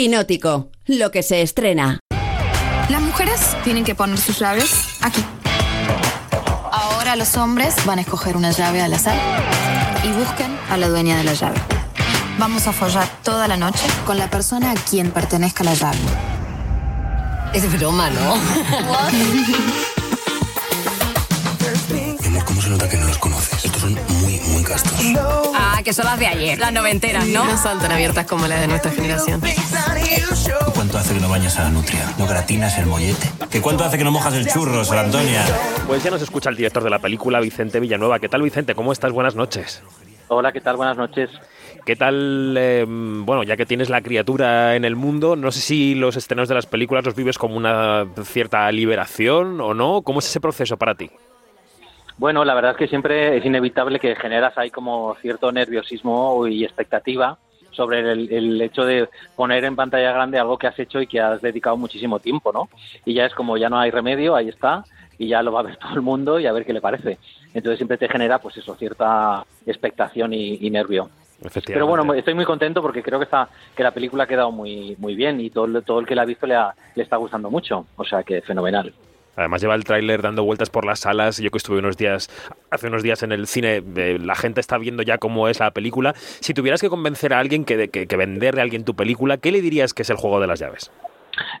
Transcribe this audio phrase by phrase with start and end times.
[0.00, 1.98] Quinótico, lo que se estrena.
[2.88, 5.22] Las mujeres tienen que poner sus llaves aquí.
[6.72, 9.18] Ahora los hombres van a escoger una llave al azar
[10.02, 11.60] y busquen a la dueña de la llave.
[12.38, 15.98] Vamos a follar toda la noche con la persona a quien pertenezca la llave.
[17.52, 18.36] Es broma, ¿no?
[22.44, 23.64] ¿cómo se nota que no los conoces?
[23.64, 24.92] Estos son muy, muy castos.
[25.54, 27.44] Ah, que son las de ayer, las noventeras, ¿no?
[27.44, 29.40] No son tan abiertas como las de nuestra generación.
[30.74, 32.00] ¿Cuánto hace que no bañas a la nutria?
[32.18, 33.28] ¿No gratinas el mollete?
[33.50, 35.42] ¿Que cuánto hace que no mojas el churro, Sor Antonia?
[35.86, 38.18] Pues ya nos escucha el director de la película, Vicente Villanueva.
[38.18, 38.74] ¿Qué tal, Vicente?
[38.74, 39.12] ¿Cómo estás?
[39.12, 39.82] Buenas noches.
[40.28, 40.76] Hola, ¿qué tal?
[40.76, 41.30] Buenas noches.
[41.84, 45.94] ¿Qué tal, eh, bueno, ya que tienes la criatura en el mundo, no sé si
[45.94, 50.02] los estrenos de las películas los vives como una cierta liberación o no?
[50.02, 51.10] ¿Cómo es ese proceso para ti?
[52.18, 56.64] Bueno, la verdad es que siempre es inevitable que generas ahí como cierto nerviosismo y
[56.64, 57.38] expectativa
[57.80, 61.18] sobre el, el, hecho de poner en pantalla grande algo que has hecho y que
[61.18, 62.68] has dedicado muchísimo tiempo, ¿no?
[63.06, 64.84] Y ya es como ya no hay remedio, ahí está,
[65.16, 67.16] y ya lo va a ver todo el mundo y a ver qué le parece.
[67.54, 71.08] Entonces siempre te genera, pues eso, cierta expectación y, y nervio.
[71.64, 74.94] Pero bueno, estoy muy contento porque creo que está que la película ha quedado muy
[74.98, 77.50] muy bien y todo, todo el que la ha visto le, ha, le está gustando
[77.50, 78.92] mucho, o sea que fenomenal.
[79.40, 81.38] Además lleva el tráiler dando vueltas por las salas.
[81.38, 82.28] Yo que estuve unos días,
[82.70, 85.70] hace unos días en el cine, eh, la gente está viendo ya cómo es la
[85.70, 86.12] película.
[86.14, 89.50] Si tuvieras que convencer a alguien que, que, que venderle a alguien tu película, ¿qué
[89.50, 90.92] le dirías que es el juego de las llaves?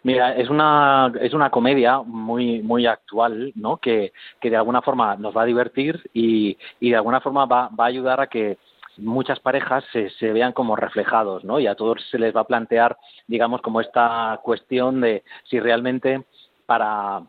[0.02, 3.78] Mira, es una, es una comedia muy, muy actual, ¿no?
[3.78, 7.68] Que, que de alguna forma nos va a divertir y, y de alguna forma va,
[7.68, 8.58] va a ayudar a que
[8.98, 11.58] muchas parejas se, se, vean como reflejados, ¿no?
[11.58, 16.24] Y a todos se les va a plantear, digamos, como esta cuestión de si realmente
[16.66, 17.22] para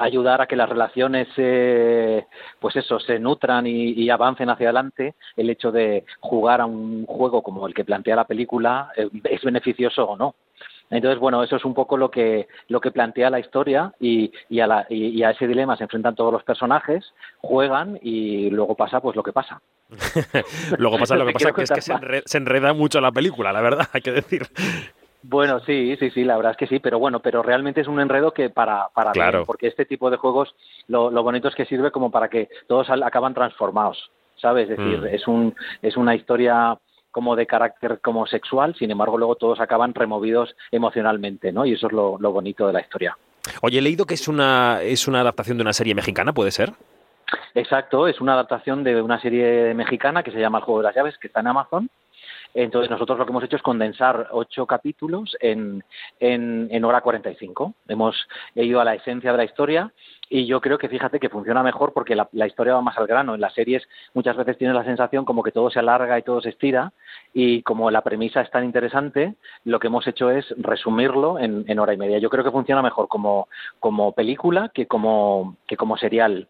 [0.00, 2.26] ayudar a que las relaciones, eh,
[2.58, 7.04] pues eso, se nutran y, y, avancen hacia adelante, el hecho de jugar a un
[7.06, 10.34] juego como el que plantea la película eh, es beneficioso o no.
[10.90, 14.58] Entonces, bueno, eso es un poco lo que, lo que plantea la historia y, y,
[14.58, 19.00] a la, y, a ese dilema se enfrentan todos los personajes, juegan y luego pasa
[19.00, 19.60] pues lo que pasa.
[20.78, 23.52] luego pasa lo que pasa, que es que se enreda, se enreda mucho la película,
[23.52, 24.48] la verdad, hay que decir.
[25.22, 28.00] Bueno, sí, sí, sí, la verdad es que sí, pero bueno, pero realmente es un
[28.00, 29.38] enredo que para, para claro.
[29.40, 30.54] bien, porque este tipo de juegos
[30.88, 34.70] lo, lo bonito es que sirve como para que todos acaban transformados, ¿sabes?
[34.70, 35.06] Es decir, mm.
[35.06, 36.78] es, un, es una historia
[37.10, 41.66] como de carácter como sexual, sin embargo luego todos acaban removidos emocionalmente, ¿no?
[41.66, 43.16] Y eso es lo, lo bonito de la historia.
[43.62, 46.72] Oye, he leído que es una, es una adaptación de una serie mexicana, ¿puede ser?
[47.54, 50.94] Exacto, es una adaptación de una serie mexicana que se llama El Juego de las
[50.94, 51.90] Llaves, que está en Amazon.
[52.54, 55.84] Entonces nosotros lo que hemos hecho es condensar ocho capítulos en,
[56.18, 57.74] en, en hora 45.
[57.88, 58.16] Hemos
[58.54, 59.92] ido a la esencia de la historia
[60.28, 63.06] y yo creo que fíjate que funciona mejor porque la, la, historia va más al
[63.06, 63.34] grano.
[63.34, 66.40] En las series muchas veces tienes la sensación como que todo se alarga y todo
[66.40, 66.92] se estira
[67.32, 69.34] y como la premisa es tan interesante,
[69.64, 72.18] lo que hemos hecho es resumirlo en, en hora y media.
[72.18, 76.48] Yo creo que funciona mejor como, como película que como, que como serial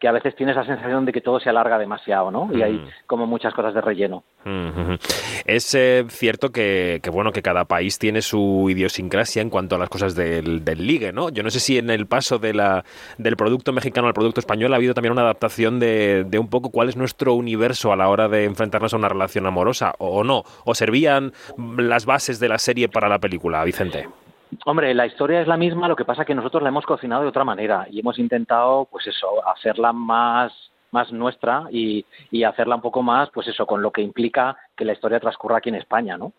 [0.00, 2.48] que a veces tienes la sensación de que todo se alarga demasiado, ¿no?
[2.52, 2.88] Y hay Mm.
[3.06, 4.24] como muchas cosas de relleno.
[4.46, 4.96] Ujú.
[5.44, 9.78] Es eh, cierto que, que, bueno, que cada país tiene su idiosincrasia en cuanto a
[9.78, 11.28] las cosas del, del ligue, ¿no?
[11.28, 12.82] Yo no sé si en el paso de la,
[13.18, 16.70] del producto mexicano al producto español ha habido también una adaptación de, de un poco
[16.70, 20.44] cuál es nuestro universo a la hora de enfrentarnos a una relación amorosa, o no,
[20.64, 21.34] o servían
[21.76, 24.08] las bases de la serie para la película, Vicente.
[24.64, 27.22] Hombre, la historia es la misma, lo que pasa es que nosotros la hemos cocinado
[27.22, 30.52] de otra manera y hemos intentado, pues eso, hacerla más
[30.92, 34.84] más nuestra y, y hacerla un poco más, pues eso, con lo que implica que
[34.84, 36.32] la historia transcurra aquí en España, ¿no?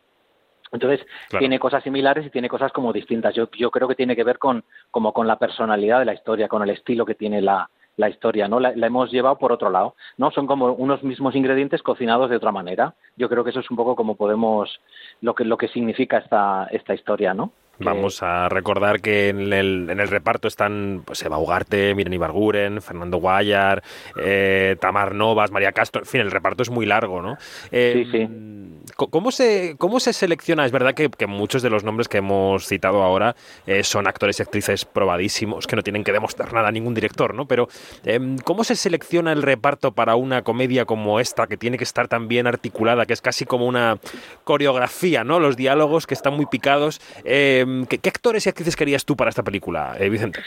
[0.72, 1.42] Entonces, claro.
[1.42, 3.36] tiene cosas similares y tiene cosas como distintas.
[3.36, 6.48] Yo, yo creo que tiene que ver con, como con la personalidad de la historia,
[6.48, 8.60] con el estilo que tiene la, la historia, ¿no?
[8.60, 10.32] La, la, hemos llevado por otro lado, ¿no?
[10.32, 12.96] Son como unos mismos ingredientes cocinados de otra manera.
[13.18, 14.80] Yo creo que eso es un poco como podemos,
[15.20, 17.52] lo que, lo que significa esta, esta historia, ¿no?
[17.84, 22.82] Vamos a recordar que en el, en el reparto están pues, Eva Ugarte, Miren Ibarguren,
[22.82, 23.84] Fernando Guayar,
[24.18, 27.38] eh, Tamar Novas, María Castro, en fin, el reparto es muy largo, ¿no?
[27.72, 28.81] Eh, sí, sí.
[28.96, 30.66] ¿Cómo, se, ¿Cómo se selecciona?
[30.66, 33.36] Es verdad que, que muchos de los nombres que hemos citado ahora
[33.66, 37.34] eh, son actores y actrices probadísimos, que no tienen que demostrar nada a ningún director,
[37.34, 37.48] ¿no?
[37.48, 37.68] Pero
[38.06, 42.08] em, ¿cómo se selecciona el reparto para una comedia como esta, que tiene que estar
[42.08, 44.00] tan bien articulada, que es casi como una
[44.44, 45.40] coreografía, ¿no?
[45.40, 47.00] Los diálogos que están muy picados.
[47.24, 50.42] ¿qué, ¿qué, actores y actrices querías tú para esta película, eh, Vicente?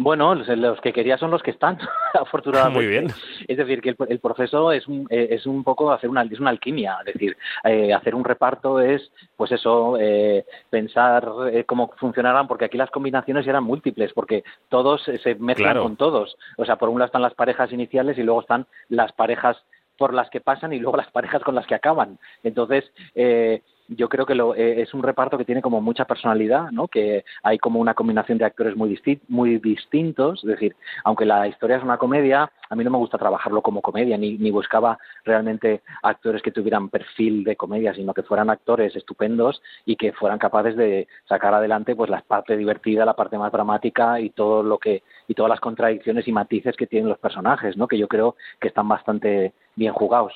[0.00, 1.76] Bueno, los, que quería son los que están,
[2.14, 2.78] afortunadamente.
[2.78, 3.08] Muy bien.
[3.48, 6.38] Es decir, que el, el proceso es un, eh, es un poco hacer una, es
[6.38, 6.98] una alquimia.
[7.04, 12.66] Es decir, eh, hacer un reparto es, pues eso, eh, pensar eh, cómo funcionarán, porque
[12.66, 15.82] aquí las combinaciones eran múltiples, porque todos se mezclan claro.
[15.82, 16.36] con todos.
[16.58, 19.56] O sea, por un lado están las parejas iniciales y luego están las parejas
[19.96, 22.18] por las que pasan y luego las parejas con las que acaban.
[22.44, 22.84] Entonces,
[23.16, 26.88] eh, yo creo que lo, eh, es un reparto que tiene como mucha personalidad, ¿no?
[26.88, 31.48] Que hay como una combinación de actores muy, disti muy distintos, es decir, aunque la
[31.48, 34.98] historia es una comedia, a mí no me gusta trabajarlo como comedia, ni, ni buscaba
[35.24, 40.38] realmente actores que tuvieran perfil de comedia, sino que fueran actores estupendos y que fueran
[40.38, 44.78] capaces de sacar adelante pues la parte divertida, la parte más dramática y todo lo
[44.78, 47.88] que y todas las contradicciones y matices que tienen los personajes, ¿no?
[47.88, 50.34] Que yo creo que están bastante bien jugados.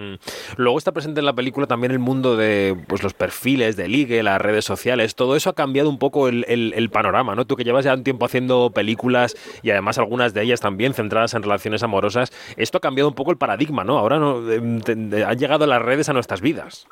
[0.00, 0.14] Mm.
[0.56, 4.22] Luego está presente en la película también el mundo de pues, los perfiles de ligue,
[4.22, 5.14] las redes sociales.
[5.14, 7.44] Todo eso ha cambiado un poco el, panorama, ¿no?
[7.44, 11.34] Tú que llevas ya un tiempo haciendo películas y además algunas de ellas también centradas
[11.34, 13.98] en relaciones amorosas, esto ha cambiado un poco el paradigma, ¿no?
[13.98, 16.88] Ahora no, han llegado las redes a nuestras vidas.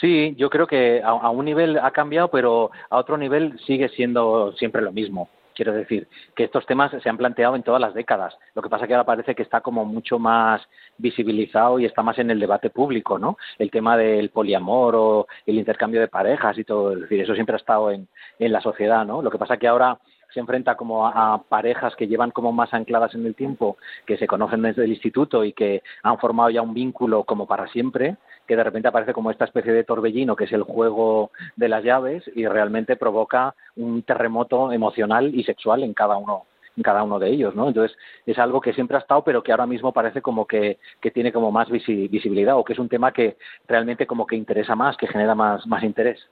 [0.00, 4.52] Sí, yo creo que a un nivel ha cambiado, pero a otro nivel sigue siendo
[4.52, 5.28] siempre lo mismo.
[5.54, 8.36] Quiero decir que estos temas se han planteado en todas las décadas.
[8.54, 10.60] Lo que pasa que ahora parece que está como mucho más
[10.98, 13.38] visibilizado y está más en el debate público, ¿no?
[13.58, 16.92] El tema del poliamor o el intercambio de parejas y todo.
[16.92, 18.08] Es decir, eso siempre ha estado en,
[18.38, 19.22] en la sociedad, ¿no?
[19.22, 19.98] Lo que pasa que ahora
[20.34, 24.26] se enfrenta como a, parejas que llevan como más ancladas en el tiempo, que se
[24.26, 28.56] conocen desde el instituto y que han formado ya un vínculo como para siempre, que
[28.56, 32.24] de repente aparece como esta especie de torbellino que es el juego de las llaves
[32.34, 36.44] y realmente provoca un terremoto emocional y sexual en cada uno
[36.76, 37.68] en cada uno de ellos, ¿no?
[37.68, 37.96] Entonces
[38.26, 41.32] es algo que siempre ha estado, pero que ahora mismo parece como que, que tiene
[41.32, 43.36] como más visibilidad o que es un tema que
[43.68, 46.26] realmente como que interesa más, que genera más, más interés.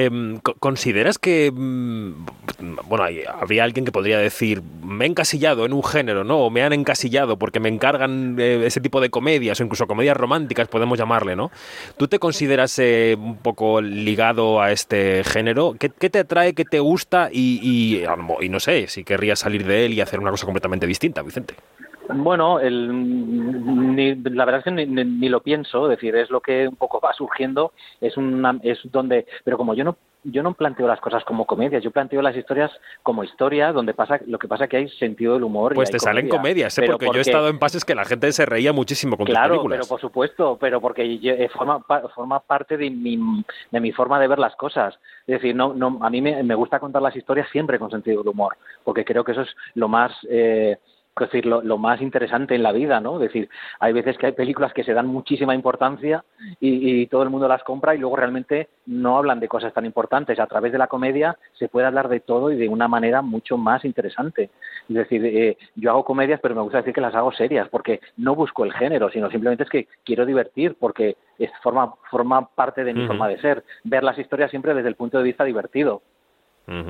[0.00, 2.26] Em, ¿Consideras que, mm,
[2.84, 3.04] bueno,
[3.40, 6.38] habría alguien que podría decir, me he encasillado en un género, ¿no?
[6.38, 10.16] O me han encasillado porque me encargan eh, ese tipo de comedias, o incluso comedias
[10.16, 11.50] románticas, podemos llamarle, ¿no?
[11.96, 15.74] ¿Tú te consideras eh, un poco ligado a este género?
[15.76, 18.06] ¿Qué, te atrae, qué te gusta y,
[18.40, 21.54] y no sé, si querrías salir de él y hacer una cosa completamente distinta, Vicente?
[22.14, 26.76] Bueno, el, la verdad es que ni, lo pienso, es decir, es lo que un
[26.76, 31.00] poco va surgiendo, es una, es donde, pero como yo no yo no planteo las
[31.00, 32.70] cosas como comedias, yo planteo las historias
[33.02, 35.74] como historias donde pasa lo que pasa que hay sentido del humor.
[35.74, 36.86] Pues te salen comedias, ¿eh?
[36.86, 39.58] porque, yo he estado en pases que la gente se reía muchísimo con claro, tus
[39.58, 39.78] películas.
[39.78, 41.80] pero por supuesto, pero porque eh, forma,
[42.14, 44.98] forma parte de mi, de mi forma de ver las cosas.
[45.26, 48.18] Es decir, no, no, a mí me, me gusta contar las historias siempre con sentido
[48.22, 50.12] del humor, porque creo que eso es lo más...
[50.28, 50.78] Eh,
[51.24, 53.14] es decir, lo, más interesante en la vida, ¿no?
[53.16, 53.48] Es decir,
[53.80, 56.24] hay veces que hay películas que se dan muchísima importancia
[56.60, 60.38] y, todo el mundo las compra y luego realmente no hablan de cosas tan importantes.
[60.38, 63.56] A través de la comedia se puede hablar de todo y de una manera mucho
[63.56, 64.50] más interesante.
[64.88, 68.00] Es decir, eh, yo hago comedias, pero me gusta decir que las hago serias porque
[68.16, 72.84] no busco el género, sino simplemente es que quiero divertir porque es, forma, forma parte
[72.84, 73.64] de mi forma de ser.
[73.84, 76.02] Ver las historias siempre desde el punto de vista divertido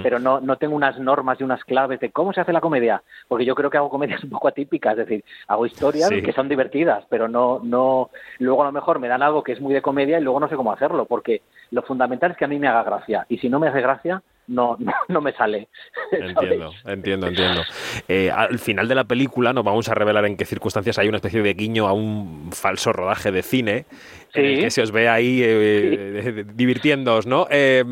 [0.02, 3.02] pero no, no tengo unas normas y unas claves de cómo se hace la comedia,
[3.28, 6.48] porque yo creo que hago comedias un poco atípicas, es decir, hago historias que son
[6.48, 9.82] divertidas, pero no, no, luego a lo mejor me dan algo que es muy de
[9.82, 12.68] comedia y luego no sé cómo hacerlo, porque lo fundamental es que a mí me
[12.68, 14.76] haga gracia, y si no me hace gracia, no,
[15.08, 15.68] no, me sale.
[16.10, 17.62] Entiendo, entiendo, entiendo.
[18.08, 21.18] Eh, al final de la película nos vamos a revelar en qué circunstancias hay una
[21.18, 23.84] especie de guiño a un falso rodaje de cine
[24.32, 27.46] que se os ve ahí eh, divirtiéndoos, ¿no?
[27.50, 27.84] Eh,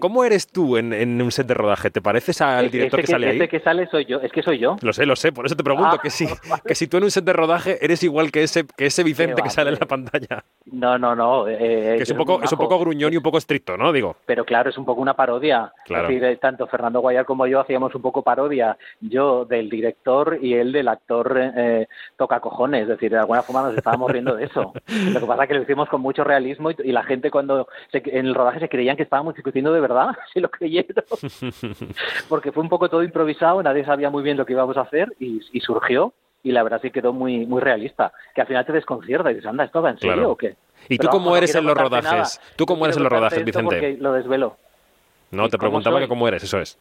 [0.00, 1.90] ¿Cómo eres tú en, un set de rodaje?
[1.90, 3.36] ¿Te pareces al director que, sale ahí?
[3.36, 4.76] Ese que sale soy yo, es que soy yo.
[4.82, 6.26] Lo sé, lo sé, por eso te pregunto, ah, que, si,
[6.66, 9.42] que si tú en un set de rodaje eres igual que ese, que ese Vicente
[9.42, 10.44] que sale en la pantalla.
[10.66, 11.44] No, no, no.
[11.46, 13.92] que es un, poco, es un poco gruñón y un poco estricto, ¿no?
[13.92, 14.16] Digo.
[14.26, 15.72] Pero claro, es un poco una parodia.
[15.88, 16.08] Claro.
[16.38, 20.88] tanto Fernando Guayar como yo hacíamos un poco parodia, yo del director y él del
[20.88, 24.72] actor eh, toca cojones, es decir, de alguna forma nos estábamos riendo de eso.
[25.12, 28.26] Lo que pasa es que lo hicimos con mucho realismo y, la gente cuando en
[28.26, 31.04] el rodaje se creían que estábamos discutiendo de verdad, se lo creyeron,
[32.28, 35.14] porque fue un poco todo improvisado, nadie sabía muy bien lo que íbamos a hacer
[35.18, 39.30] y, surgió y la verdad sí quedó muy muy realista, que al final te desconcierta
[39.30, 40.56] y dices, anda, ¿esto va en serio o qué?
[40.88, 42.40] ¿Y tú cómo eres en los rodajes?
[42.56, 43.96] ¿Tú cómo eres en los rodajes, Vicente?
[43.98, 44.56] Lo desvelo.
[45.30, 46.78] No, te preguntaba que cómo eres, eso es.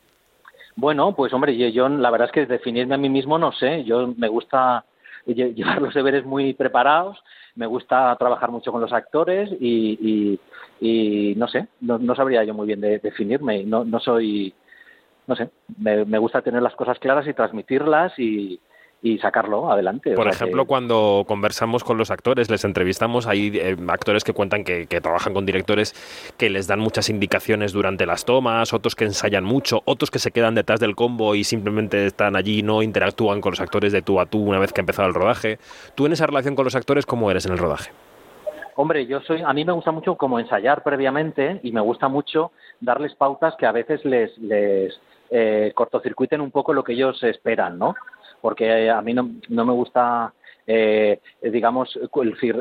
[0.75, 3.83] Bueno, pues hombre, yo, la verdad es que definirme a mí mismo no sé.
[3.83, 4.85] Yo me gusta
[5.25, 7.17] llevar los deberes muy preparados,
[7.55, 10.39] me gusta trabajar mucho con los actores y,
[10.79, 13.63] y, no sé, no, sabría yo muy bien de, definirme.
[13.63, 14.53] No, no soy,
[15.25, 15.49] no sé,
[15.79, 18.59] me, me gusta tener las cosas claras y transmitirlas y,
[19.01, 20.15] y sacarlo adelante.
[20.15, 24.85] Por ejemplo, cuando conversamos con los actores, les entrevistamos, hay eh, actores que cuentan que,
[25.01, 25.93] trabajan con directores
[26.37, 30.31] que les dan muchas indicaciones durante las tomas, otros que ensayan mucho, otros que se
[30.31, 34.01] quedan detrás del combo y simplemente están allí y no interactúan con los actores de
[34.01, 35.59] tú a tú una vez que ha empezado el rodaje.
[35.93, 37.91] ¿Tú en esa relación con los actores cómo eres en el rodaje?
[38.75, 42.51] Hombre, yo soy, a mí me gusta mucho como ensayar previamente y me gusta mucho
[42.79, 44.99] darles pautas que a veces les, les
[45.29, 47.95] eh, cortocircuiten un poco lo que ellos esperan, ¿no?
[48.41, 50.33] Porque a mí no, no me gusta,
[50.65, 51.97] eh, digamos,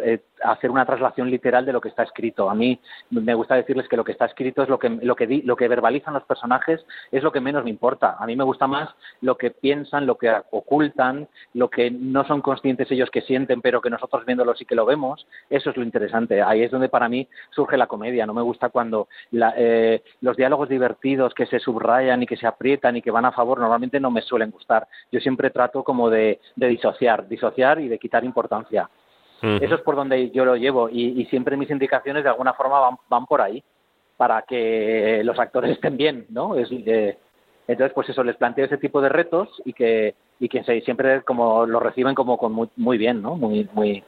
[0.05, 2.51] eh, hacer una traslación literal de lo que está escrito.
[2.51, 2.79] A mí
[3.11, 5.69] me gusta decirles que lo que está escrito es lo que lo que lo que
[5.69, 8.17] verbalizan los personajes es lo que menos me importa.
[8.19, 8.91] A mí me gusta más
[9.21, 13.81] lo que piensan, lo que ocultan, lo que no son conscientes ellos que sienten, pero
[13.81, 15.27] que nosotros viéndolo sí que lo vemos.
[15.51, 16.43] Eso es lo interesante.
[16.43, 18.27] Ahí es donde para mí surge la comedia.
[18.27, 22.97] No me gusta cuando eh, los diálogos divertidos que se subrayan y que se aprietan
[22.97, 24.87] y que van a favor normalmente no me suelen gustar.
[25.11, 28.89] Yo siempre trato como de, de disociar, disociar y de quitar importancia.
[29.43, 32.97] Eso es por donde yo lo llevo y, siempre mis indicaciones de alguna forma van,
[33.09, 33.63] van, por ahí
[34.17, 36.55] para que los actores estén bien, ¿no?
[36.55, 37.19] Es, eh,
[37.69, 41.67] entonces, pues eso, les planteo ese tipo de retos y que, y que siempre como
[41.67, 43.37] lo reciben como con muy, muy bien, ¿no?
[43.37, 44.03] Muy, muy,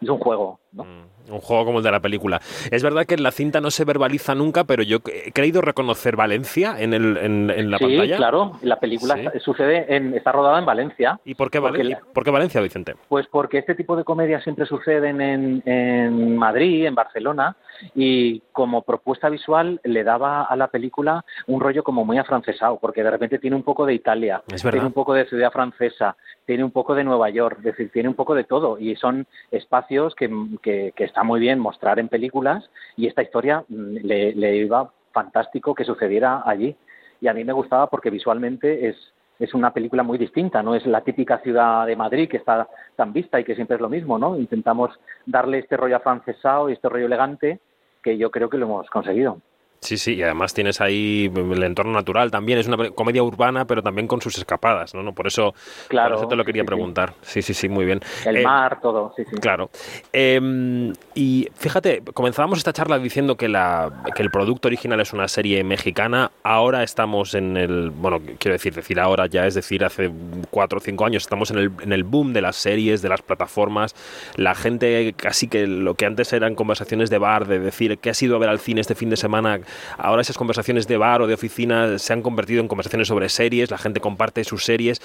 [0.00, 0.84] es un juego, ¿no?
[0.84, 1.32] Mm.
[1.32, 2.40] Un juego como el de la película.
[2.70, 6.16] Es verdad que en la cinta no se verbaliza nunca, pero yo he creído reconocer
[6.16, 8.14] Valencia en, el, en, la pantalla.
[8.14, 8.52] Sí, claro.
[8.62, 11.20] La película sucede en, está rodada en Valencia.
[11.26, 12.94] ¿Y por qué, por qué Valencia, Vicente?
[13.08, 17.56] Pues porque este tipo de comedias siempre suceden en, en Madrid, en Barcelona,
[17.94, 23.02] y como propuesta visual le daba a la película un rollo como muy afrancesado, porque
[23.02, 26.70] de repente tiene un poco de Italia, tiene un poco de ciudad francesa, tiene un
[26.70, 30.30] poco de Nueva York, es decir, tiene un poco de todo, y son espacios que,
[30.62, 35.74] que, que está muy bien mostrar en películas y esta historia mm, le, iba fantástico
[35.74, 36.76] que sucediera allí.
[37.20, 38.96] Y a mí me gustaba porque visualmente es,
[39.38, 43.12] es una película muy distinta, no es la típica ciudad de Madrid que está tan
[43.12, 44.36] vista y que siempre es lo mismo, ¿no?
[44.36, 44.90] Intentamos
[45.26, 47.58] darle este rollo afrancesado y este rollo elegante
[48.02, 49.40] que yo creo que lo hemos conseguido.
[49.80, 53.82] Sí, sí, y además tienes ahí el entorno natural también, es una comedia urbana, pero
[53.82, 55.14] también con sus escapadas, ¿no?
[55.14, 55.54] Por eso,
[55.86, 57.14] claro, te lo quería preguntar.
[57.22, 57.42] Sí.
[57.42, 58.00] sí, sí, muy bien.
[58.26, 59.36] El eh, mar, todo, sí, sí.
[59.36, 59.70] Claro.
[60.12, 65.28] Em, y fíjate, comenzábamos esta charla diciendo que, la, que el producto original es una
[65.28, 70.10] serie mexicana, ahora estamos en el, bueno, quiero decir, decir ahora ya, es decir, hace
[70.50, 73.22] cuatro o cinco años estamos en el, en el boom de las series, de las
[73.22, 73.94] plataformas,
[74.36, 78.14] la gente casi que lo que antes eran conversaciones de bar, de decir, ¿qué ha
[78.14, 79.60] sido a ver al cine este fin de semana?
[79.96, 83.70] Ahora esas conversaciones de bar o de oficina se han convertido en conversaciones sobre series,
[83.70, 85.00] la gente comparte sus series.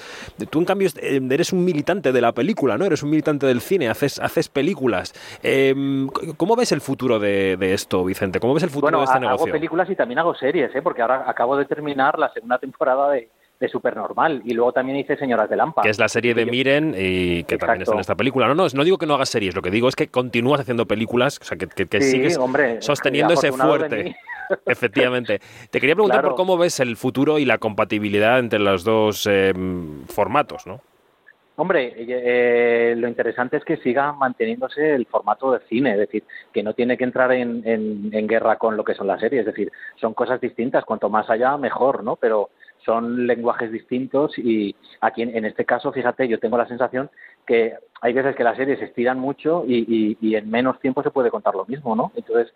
[0.50, 2.86] Tú, en cambio, eh, eres un militante de la película, ¿no?
[2.86, 5.14] Eres un militante del cine, haces, haces películas.
[5.42, 8.40] Em, ¿Cómo ves el futuro de, esto, Vicente?
[8.40, 9.46] ¿Cómo ves el futuro de este negocio?
[9.46, 10.82] Hago películas y también hago series, ¿eh?
[10.82, 13.30] Porque ahora acabo de terminar la segunda temporada de,
[13.60, 14.42] de Supernormal.
[14.46, 15.82] Y luego también hice Señoras de Lampa.
[15.82, 18.48] Que es la serie de Miren y que también está en esta película.
[18.48, 20.86] No, no, no digo que no hagas series, lo que digo es que continúas haciendo
[20.86, 22.38] películas, o sea, que, que, sigues
[22.80, 24.16] sosteniendo ese fuerte.
[24.66, 25.40] Efectivamente.
[25.70, 30.06] Te quería preguntar por cómo ves el futuro y la compatibilidad entre los dos em,
[30.06, 30.82] formatos, ¿no?
[31.56, 36.64] Hombre, eh, lo interesante es que siga manteniéndose el formato de cine, es decir, que
[36.64, 39.72] no tiene que entrar en, en, guerra con lo que son las series, es decir,
[39.98, 42.16] son cosas distintas, cuanto más allá mejor, ¿no?
[42.16, 42.50] Pero
[42.84, 47.12] son lenguajes distintos y aquí en, este caso, fíjate, yo tengo la sensación
[47.46, 51.12] que hay veces que las series se estiran mucho y, y en menos tiempo se
[51.12, 52.12] puede contar lo mismo, ¿no?
[52.16, 52.52] Entonces,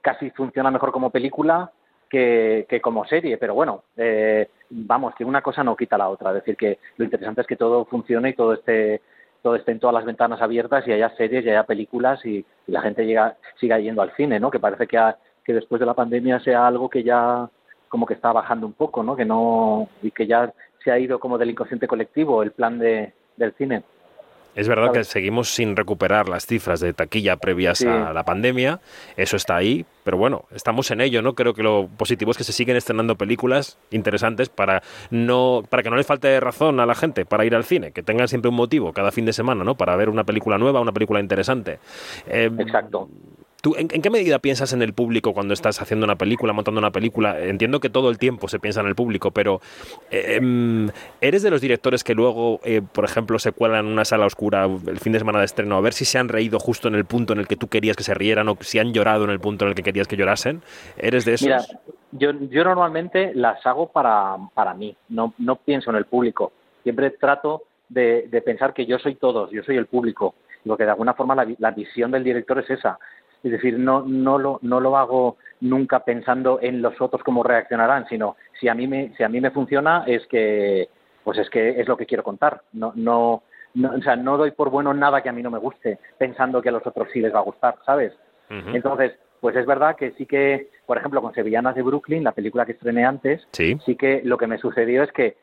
[0.00, 1.70] casi funciona mejor como película
[2.08, 6.36] que, como serie, pero bueno, eh, vamos, que una cosa no quita la otra, es
[6.36, 9.00] decir, que lo interesante es que todo funcione y todo esté
[9.42, 12.82] todo esté en todas las ventanas abiertas y haya series y haya películas y, la
[12.82, 14.50] gente llega, siga yendo al cine, ¿no?
[14.50, 14.98] Que parece que,
[15.42, 17.48] que después de la pandemia sea algo que ya
[17.88, 19.16] como que está bajando un poco, ¿no?
[19.16, 20.52] Que no y que ya
[20.84, 23.82] se ha ido como del inconsciente colectivo el plan de, del cine.
[24.54, 28.80] Es verdad que seguimos sin recuperar las cifras de taquilla previas a la pandemia,
[29.16, 31.34] eso está ahí, pero bueno, estamos en ello, ¿no?
[31.34, 35.90] Creo que lo positivo es que se siguen estrenando películas interesantes para no para que
[35.90, 38.56] no les falte razón a la gente para ir al cine, que tengan siempre un
[38.56, 39.76] motivo cada fin de semana, ¿no?
[39.76, 41.78] Para ver una película nueva, una película interesante.
[42.26, 43.08] Eh, Exacto.
[43.60, 46.90] ¿Tú en, qué medida piensas en el público cuando estás haciendo una película, montando una
[46.90, 47.38] película?
[47.38, 49.60] Entiendo que todo el tiempo se piensa en el público, pero
[50.10, 50.88] em,
[51.20, 54.64] ¿eres de los directores que luego, eh, por ejemplo, se cuelan en una sala oscura
[54.64, 57.04] el fin de semana de estreno a ver si se han reído justo en el
[57.04, 59.40] punto en el que tú querías que se rieran o si han llorado en el
[59.40, 60.62] punto en el que querías que llorasen?
[60.96, 61.46] ¿Eres de esos?
[61.46, 61.62] Mira,
[62.12, 66.52] yo, yo normalmente las hago para, para mí, no, no pienso en el público.
[66.82, 70.34] Siempre trato de, pensar que yo soy todos, yo soy el público.
[70.64, 72.98] Lo que de alguna forma la visión del director es esa
[73.42, 78.06] es decir, no, no, lo, no lo hago nunca pensando en los otros cómo reaccionarán,
[78.08, 80.88] sino si a mí me, si a mí me funciona es que,
[81.24, 82.62] pues es que es lo que quiero contar.
[82.72, 83.42] No, no,
[83.74, 86.68] o sea, no doy por bueno nada que a mí no me guste, pensando que
[86.68, 88.12] a los otros sí les va a gustar, ¿sabes?
[88.48, 92.66] Entonces, pues es verdad que sí que, por ejemplo, con Sevillanas de Brooklyn, la película
[92.66, 95.36] que estrené antes, sí, sí que lo que me sucedió es que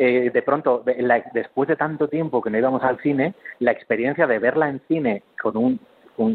[0.00, 0.82] eh, de pronto,
[1.34, 5.24] después de tanto tiempo que no íbamos al cine, la experiencia de verla en cine
[5.42, 5.80] con un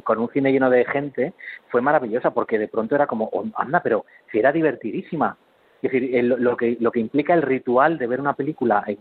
[0.01, 1.33] con un cine lleno de gente,
[1.69, 5.37] fue maravillosa porque de pronto era como, oh, anda, pero si era divertidísima.
[5.81, 8.97] Es decir, lo, que, lo que implica el ritual de ver una película en,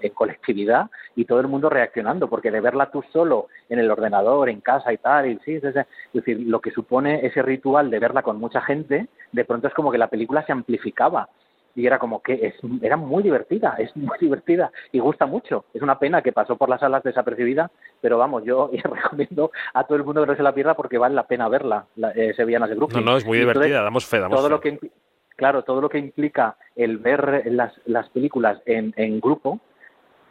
[0.00, 4.48] en- colectividad y todo el mundo reaccionando, porque de verla tú solo en el ordenador,
[4.48, 5.54] en casa y tal, y sí.
[5.54, 5.74] es
[6.12, 9.92] decir, lo que supone ese ritual de verla con mucha gente, de pronto es como
[9.92, 11.28] que la película se amplificaba
[11.74, 15.64] y era como que es, era muy divertida, es muy divertida y gusta mucho.
[15.74, 19.96] Es una pena que pasó por las salas desapercibida, pero vamos, yo recomiendo a todo
[19.98, 22.68] el mundo que no se la pierda porque vale la pena verla, la, eh, Sevillanas
[22.70, 23.04] de No, Brooklyn.
[23.04, 24.50] no, es muy entonces, divertida, damos fe, damos todo fe.
[24.50, 24.90] lo que
[25.36, 29.58] claro todo lo que implica el ver las, las películas en, en grupo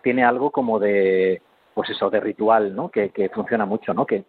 [0.02, 1.42] tiene algo como de
[1.74, 4.24] pues eso de ritual no que, que funciona mucho no que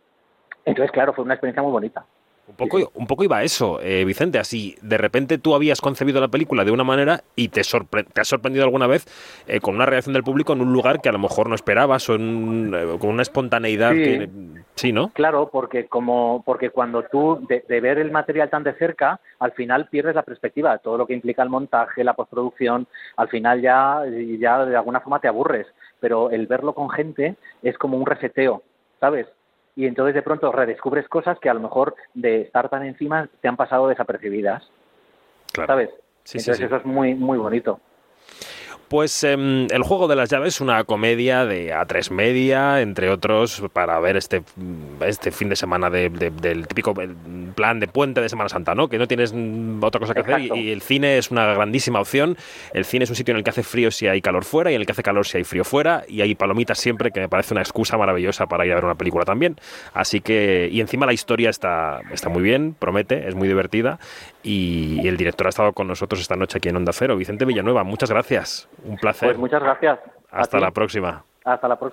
[0.65, 2.05] entonces claro fue una experiencia muy bonita
[2.47, 6.21] Un poco, un poco iba a eso, eh, Vicente, así de repente tú habías concebido
[6.21, 9.07] la película de una manera y te, sorpre- te has sorprendido alguna vez
[9.49, 12.09] eh, con una reacción del público en un lugar que a lo mejor no esperabas
[12.11, 14.03] o en, eh, con una espontaneidad Sí.
[14.03, 14.29] que...
[14.77, 15.11] Sí, ¿no?
[15.15, 19.53] Claro, porque como porque cuando tú de, de ver el material tan de cerca, al
[19.53, 22.87] final pierdes la perspectiva, todo lo que implica el montaje, la postproducción,
[23.17, 24.03] al final ya
[24.39, 25.67] ya de alguna forma te aburres,
[26.01, 28.63] pero el verlo con gente es como un reseteo,
[29.01, 29.27] ¿sabes?
[29.77, 33.49] Y entonces de pronto redescubres cosas que a lo mejor de estar tan encima te
[33.49, 34.69] han pasado desapercibidas,
[35.53, 35.67] Claro.
[35.73, 35.91] ¿sabes?
[36.25, 36.65] Sí, sí, entonces sí.
[36.65, 37.81] eso es muy muy bonito.
[38.89, 43.99] Pues em, El juego de las llaves, una comedia de A3 Media, entre otros, para
[43.99, 44.43] ver este,
[45.05, 46.95] este fin de semana de- de- del típico
[47.55, 48.89] plan de puente de Semana Santa, ¿no?
[48.89, 52.37] Que no tienes mm, otra cosa que hacer y el cine es una grandísima opción.
[52.73, 54.75] El cine es un sitio en el que hace frío si hay calor fuera y
[54.75, 57.29] en el que hace calor si hay frío fuera y hay palomitas siempre, que me
[57.29, 59.57] parece una excusa maravillosa para ir a ver una película también.
[59.93, 63.99] Así que, y encima la historia está, está muy bien, promete, es muy divertida
[64.43, 67.17] y, y el director ha estado con nosotros esta noche aquí en Onda Cero.
[67.17, 68.69] Vicente Villanueva, muchas gracias.
[68.83, 69.29] Un placer.
[69.29, 69.99] Pues muchas gracias.
[70.31, 71.25] Hasta la próxima.
[71.45, 71.81] Hasta la próxima.